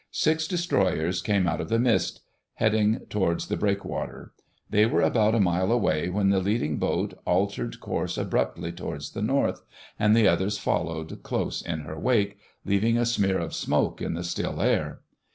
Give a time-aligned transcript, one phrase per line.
[0.09, 2.21] Six Destroyers came out of the mist,
[2.55, 4.31] heading towards the breakwater.
[4.67, 9.21] They were about a mile away when the leading boat altered course abruptly towards the
[9.21, 9.61] North,
[9.99, 14.23] and the others followed close in her wake, leaving a smear of smoke in the
[14.23, 15.01] still air.